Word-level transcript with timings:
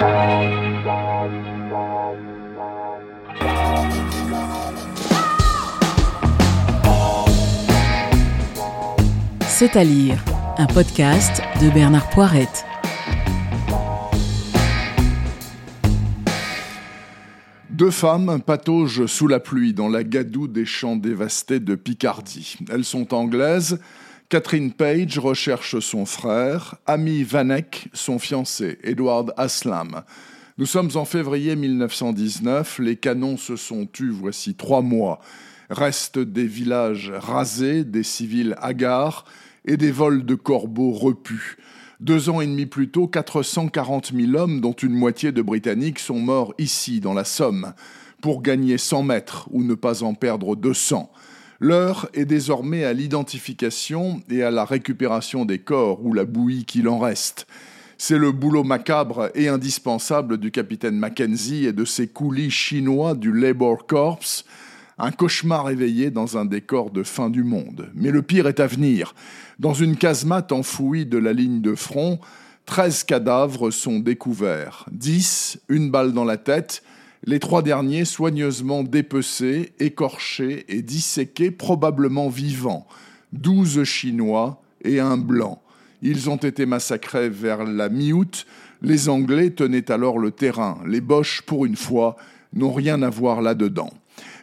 C'est 0.00 0.06
à 9.76 9.84
lire, 9.84 10.24
un 10.56 10.66
podcast 10.66 11.42
de 11.60 11.68
Bernard 11.68 12.08
Poirette. 12.08 12.64
Deux 17.68 17.90
femmes 17.90 18.40
pataugent 18.40 19.04
sous 19.04 19.28
la 19.28 19.38
pluie 19.38 19.74
dans 19.74 19.90
la 19.90 20.02
gadoue 20.02 20.48
des 20.48 20.64
champs 20.64 20.96
dévastés 20.96 21.60
de 21.60 21.74
Picardie. 21.74 22.56
Elles 22.70 22.86
sont 22.86 23.12
anglaises. 23.12 23.78
Catherine 24.30 24.70
Page 24.70 25.18
recherche 25.18 25.80
son 25.80 26.06
frère, 26.06 26.76
Amy 26.86 27.24
Vanek, 27.24 27.88
son 27.92 28.20
fiancé, 28.20 28.78
Edward 28.84 29.34
Aslam. 29.36 30.02
Nous 30.56 30.66
sommes 30.66 30.90
en 30.94 31.04
février 31.04 31.56
1919, 31.56 32.78
les 32.78 32.94
canons 32.94 33.36
se 33.36 33.56
sont 33.56 33.86
tus 33.86 34.10
voici 34.10 34.54
trois 34.54 34.82
mois. 34.82 35.18
Restent 35.68 36.20
des 36.20 36.46
villages 36.46 37.10
rasés, 37.12 37.82
des 37.82 38.04
civils 38.04 38.54
hagards, 38.60 39.24
et 39.64 39.76
des 39.76 39.90
vols 39.90 40.24
de 40.24 40.36
corbeaux 40.36 40.92
repus. 40.92 41.56
Deux 41.98 42.30
ans 42.30 42.40
et 42.40 42.46
demi 42.46 42.66
plus 42.66 42.88
tôt, 42.88 43.08
440 43.08 44.12
000 44.14 44.36
hommes, 44.36 44.60
dont 44.60 44.74
une 44.74 44.94
moitié 44.94 45.32
de 45.32 45.42
Britanniques, 45.42 45.98
sont 45.98 46.20
morts 46.20 46.54
ici, 46.56 47.00
dans 47.00 47.14
la 47.14 47.24
Somme, 47.24 47.72
pour 48.22 48.42
gagner 48.42 48.78
100 48.78 49.02
mètres 49.02 49.48
ou 49.50 49.64
ne 49.64 49.74
pas 49.74 50.04
en 50.04 50.14
perdre 50.14 50.54
200. 50.54 51.10
L'heure 51.62 52.08
est 52.14 52.24
désormais 52.24 52.84
à 52.84 52.94
l'identification 52.94 54.22
et 54.30 54.42
à 54.42 54.50
la 54.50 54.64
récupération 54.64 55.44
des 55.44 55.58
corps 55.58 56.02
ou 56.02 56.14
la 56.14 56.24
bouillie 56.24 56.64
qu'il 56.64 56.88
en 56.88 56.98
reste. 56.98 57.46
C'est 57.98 58.16
le 58.16 58.32
boulot 58.32 58.64
macabre 58.64 59.28
et 59.34 59.48
indispensable 59.48 60.38
du 60.38 60.50
capitaine 60.50 60.96
Mackenzie 60.96 61.66
et 61.66 61.74
de 61.74 61.84
ses 61.84 62.06
coulis 62.06 62.50
chinois 62.50 63.14
du 63.14 63.30
Labour 63.30 63.86
Corps, 63.86 64.20
un 64.96 65.10
cauchemar 65.10 65.68
éveillé 65.68 66.10
dans 66.10 66.38
un 66.38 66.46
décor 66.46 66.90
de 66.90 67.02
fin 67.02 67.28
du 67.28 67.44
monde. 67.44 67.90
Mais 67.94 68.10
le 68.10 68.22
pire 68.22 68.48
est 68.48 68.60
à 68.60 68.66
venir. 68.66 69.14
Dans 69.58 69.74
une 69.74 69.96
casemate 69.96 70.52
enfouie 70.52 71.04
de 71.04 71.18
la 71.18 71.34
ligne 71.34 71.60
de 71.60 71.74
front, 71.74 72.20
treize 72.64 73.04
cadavres 73.04 73.70
sont 73.70 73.98
découverts. 73.98 74.86
Dix, 74.92 75.60
une 75.68 75.90
balle 75.90 76.14
dans 76.14 76.24
la 76.24 76.38
tête, 76.38 76.82
les 77.24 77.38
trois 77.38 77.62
derniers 77.62 78.04
soigneusement 78.04 78.82
dépecés, 78.82 79.72
écorchés 79.78 80.64
et 80.68 80.82
disséqués, 80.82 81.50
probablement 81.50 82.28
vivants. 82.28 82.86
Douze 83.32 83.84
Chinois 83.84 84.62
et 84.82 85.00
un 85.00 85.16
Blanc. 85.16 85.62
Ils 86.02 86.30
ont 86.30 86.36
été 86.36 86.64
massacrés 86.64 87.28
vers 87.28 87.64
la 87.64 87.88
mi-août. 87.90 88.46
Les 88.82 89.08
Anglais 89.10 89.50
tenaient 89.50 89.90
alors 89.90 90.18
le 90.18 90.30
terrain. 90.30 90.78
Les 90.86 91.02
Boches, 91.02 91.42
pour 91.42 91.66
une 91.66 91.76
fois, 91.76 92.16
n'ont 92.54 92.72
rien 92.72 93.02
à 93.02 93.10
voir 93.10 93.42
là-dedans. 93.42 93.90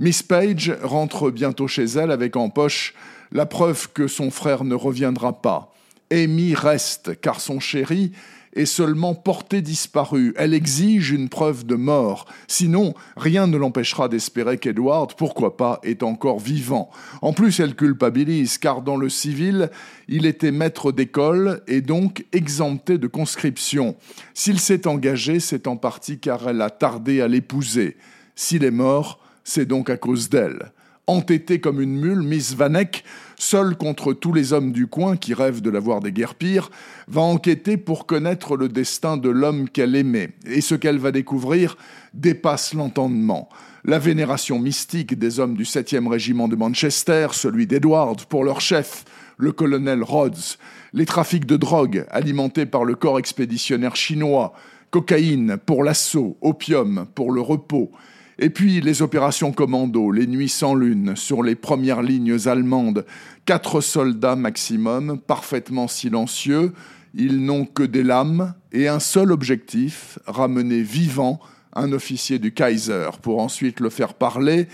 Miss 0.00 0.22
Page 0.22 0.76
rentre 0.82 1.30
bientôt 1.30 1.68
chez 1.68 1.84
elle 1.84 2.10
avec 2.10 2.36
en 2.36 2.50
poche 2.50 2.94
la 3.30 3.46
preuve 3.46 3.92
que 3.92 4.08
son 4.08 4.30
frère 4.30 4.64
ne 4.64 4.74
reviendra 4.74 5.40
pas. 5.40 5.72
Amy 6.10 6.54
reste, 6.54 7.20
car 7.20 7.40
son 7.40 7.60
chéri 7.60 8.12
est 8.54 8.66
seulement 8.66 9.14
porté 9.14 9.62
disparu. 9.62 10.32
Elle 10.36 10.54
exige 10.54 11.10
une 11.10 11.28
preuve 11.28 11.64
de 11.64 11.74
mort. 11.74 12.26
Sinon, 12.46 12.94
rien 13.16 13.46
ne 13.46 13.56
l'empêchera 13.56 14.08
d'espérer 14.08 14.58
qu'Edward, 14.58 15.14
pourquoi 15.16 15.56
pas, 15.56 15.80
est 15.82 16.02
encore 16.02 16.38
vivant. 16.38 16.90
En 17.22 17.32
plus, 17.32 17.60
elle 17.60 17.74
culpabilise, 17.74 18.58
car 18.58 18.82
dans 18.82 18.96
le 18.96 19.08
civil, 19.08 19.70
il 20.08 20.26
était 20.26 20.52
maître 20.52 20.92
d'école 20.92 21.62
et 21.66 21.80
donc 21.80 22.24
exempté 22.32 22.98
de 22.98 23.06
conscription. 23.06 23.96
S'il 24.34 24.60
s'est 24.60 24.86
engagé, 24.86 25.40
c'est 25.40 25.66
en 25.66 25.76
partie 25.76 26.18
car 26.18 26.48
elle 26.48 26.62
a 26.62 26.70
tardé 26.70 27.20
à 27.20 27.28
l'épouser. 27.28 27.96
S'il 28.36 28.64
est 28.64 28.70
mort, 28.70 29.20
c'est 29.44 29.66
donc 29.66 29.90
à 29.90 29.96
cause 29.96 30.28
d'elle. 30.28 30.72
Entêtée 31.06 31.60
comme 31.60 31.82
une 31.82 32.00
mule, 32.00 32.22
Miss 32.22 32.54
Vanek, 32.54 33.04
seule 33.36 33.76
contre 33.76 34.14
tous 34.14 34.32
les 34.32 34.54
hommes 34.54 34.72
du 34.72 34.86
coin 34.86 35.18
qui 35.18 35.34
rêvent 35.34 35.60
de 35.60 35.68
la 35.68 35.78
voir 35.78 36.00
pires, 36.38 36.70
va 37.08 37.20
enquêter 37.20 37.76
pour 37.76 38.06
connaître 38.06 38.56
le 38.56 38.70
destin 38.70 39.18
de 39.18 39.28
l'homme 39.28 39.68
qu'elle 39.68 39.96
aimait. 39.96 40.30
Et 40.46 40.62
ce 40.62 40.74
qu'elle 40.74 40.96
va 40.98 41.12
découvrir 41.12 41.76
dépasse 42.14 42.72
l'entendement. 42.72 43.50
La 43.84 43.98
vénération 43.98 44.58
mystique 44.58 45.18
des 45.18 45.40
hommes 45.40 45.56
du 45.56 45.64
7e 45.64 46.08
régiment 46.08 46.48
de 46.48 46.56
Manchester, 46.56 47.28
celui 47.32 47.66
d'Edward 47.66 48.24
pour 48.24 48.42
leur 48.42 48.62
chef, 48.62 49.04
le 49.36 49.52
colonel 49.52 50.02
Rhodes, 50.02 50.56
les 50.94 51.04
trafics 51.04 51.44
de 51.44 51.58
drogue 51.58 52.06
alimentés 52.10 52.64
par 52.64 52.84
le 52.84 52.94
corps 52.94 53.18
expéditionnaire 53.18 53.94
chinois, 53.94 54.54
cocaïne 54.90 55.58
pour 55.66 55.84
l'assaut, 55.84 56.38
opium 56.40 57.06
pour 57.14 57.30
le 57.30 57.42
repos, 57.42 57.90
et 58.38 58.50
puis 58.50 58.80
les 58.80 59.02
opérations 59.02 59.52
commando, 59.52 60.10
les 60.10 60.26
nuits 60.26 60.48
sans 60.48 60.74
lune, 60.74 61.14
sur 61.16 61.42
les 61.42 61.54
premières 61.54 62.02
lignes 62.02 62.36
allemandes, 62.46 63.06
quatre 63.46 63.80
soldats 63.80 64.36
maximum, 64.36 65.18
parfaitement 65.18 65.88
silencieux, 65.88 66.72
ils 67.14 67.44
n'ont 67.44 67.64
que 67.64 67.84
des 67.84 68.02
lames 68.02 68.54
et 68.72 68.88
un 68.88 68.98
seul 68.98 69.30
objectif, 69.30 70.18
ramener 70.26 70.82
vivant 70.82 71.40
un 71.74 71.92
officier 71.92 72.38
du 72.38 72.52
Kaiser 72.52 73.10
pour 73.22 73.40
ensuite 73.40 73.80
le 73.80 73.90
faire 73.90 74.14
parler, 74.14 74.68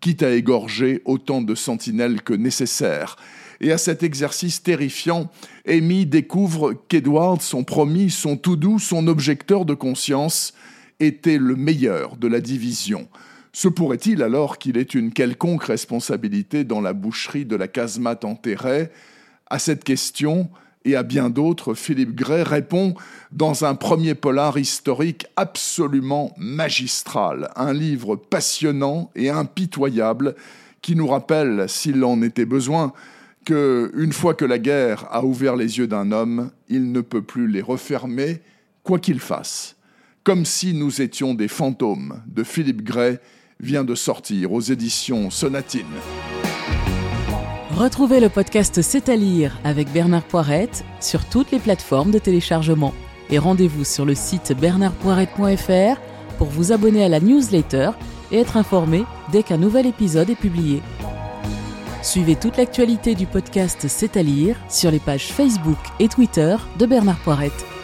quitte 0.00 0.22
à 0.22 0.32
égorger 0.32 1.00
autant 1.04 1.40
de 1.40 1.54
sentinelles 1.54 2.22
que 2.22 2.34
nécessaire. 2.34 3.16
Et 3.60 3.72
à 3.72 3.78
cet 3.78 4.02
exercice 4.02 4.62
terrifiant, 4.62 5.30
Amy 5.66 6.04
découvre 6.04 6.74
qu'Edward, 6.88 7.40
son 7.40 7.64
promis, 7.64 8.10
son 8.10 8.36
tout 8.36 8.56
doux, 8.56 8.78
son 8.78 9.06
objecteur 9.06 9.64
de 9.64 9.72
conscience, 9.72 10.52
était 11.00 11.38
le 11.38 11.56
meilleur 11.56 12.16
de 12.16 12.28
la 12.28 12.40
division. 12.40 13.08
Se 13.52 13.68
pourrait-il 13.68 14.22
alors 14.22 14.58
qu'il 14.58 14.76
ait 14.76 14.82
une 14.82 15.12
quelconque 15.12 15.64
responsabilité 15.64 16.64
dans 16.64 16.80
la 16.80 16.92
boucherie 16.92 17.46
de 17.46 17.56
la 17.56 17.68
casemate 17.68 18.24
enterrée 18.24 18.90
À 19.48 19.58
cette 19.58 19.82
question, 19.82 20.50
et 20.84 20.94
à 20.94 21.02
bien 21.02 21.30
d'autres, 21.30 21.74
Philippe 21.74 22.14
Gray 22.14 22.42
répond 22.42 22.94
dans 23.32 23.64
un 23.64 23.74
premier 23.74 24.14
polar 24.14 24.56
historique 24.58 25.26
absolument 25.36 26.32
magistral, 26.36 27.50
un 27.56 27.72
livre 27.72 28.16
passionnant 28.16 29.10
et 29.16 29.30
impitoyable 29.30 30.36
qui 30.82 30.94
nous 30.94 31.08
rappelle, 31.08 31.68
s'il 31.68 32.04
en 32.04 32.22
était 32.22 32.44
besoin, 32.44 32.92
que 33.44 33.90
une 33.96 34.12
fois 34.12 34.34
que 34.34 34.44
la 34.44 34.58
guerre 34.58 35.06
a 35.10 35.24
ouvert 35.24 35.56
les 35.56 35.78
yeux 35.78 35.86
d'un 35.86 36.12
homme, 36.12 36.50
il 36.68 36.92
ne 36.92 37.00
peut 37.00 37.22
plus 37.22 37.48
les 37.48 37.62
refermer, 37.62 38.40
quoi 38.82 38.98
qu'il 38.98 39.18
fasse. 39.18 39.75
Comme 40.26 40.44
si 40.44 40.74
nous 40.74 41.02
étions 41.02 41.34
des 41.34 41.46
fantômes 41.46 42.20
de 42.26 42.42
Philippe 42.42 42.82
Gray 42.82 43.18
vient 43.60 43.84
de 43.84 43.94
sortir 43.94 44.52
aux 44.52 44.60
éditions 44.60 45.30
Sonatine. 45.30 45.86
Retrouvez 47.70 48.18
le 48.18 48.28
podcast 48.28 48.82
C'est 48.82 49.08
à 49.08 49.14
lire 49.14 49.56
avec 49.62 49.88
Bernard 49.92 50.24
Poirette 50.24 50.84
sur 51.00 51.24
toutes 51.26 51.52
les 51.52 51.60
plateformes 51.60 52.10
de 52.10 52.18
téléchargement. 52.18 52.92
Et 53.30 53.38
rendez-vous 53.38 53.84
sur 53.84 54.04
le 54.04 54.16
site 54.16 54.52
bernardpoirette.fr 54.60 56.00
pour 56.38 56.48
vous 56.48 56.72
abonner 56.72 57.04
à 57.04 57.08
la 57.08 57.20
newsletter 57.20 57.90
et 58.32 58.38
être 58.38 58.56
informé 58.56 59.04
dès 59.30 59.44
qu'un 59.44 59.58
nouvel 59.58 59.86
épisode 59.86 60.28
est 60.28 60.34
publié. 60.34 60.82
Suivez 62.02 62.34
toute 62.34 62.56
l'actualité 62.56 63.14
du 63.14 63.26
podcast 63.26 63.86
C'est 63.86 64.16
à 64.16 64.24
lire 64.24 64.56
sur 64.68 64.90
les 64.90 64.98
pages 64.98 65.28
Facebook 65.28 65.78
et 66.00 66.08
Twitter 66.08 66.56
de 66.80 66.86
Bernard 66.86 67.20
Poirette. 67.20 67.75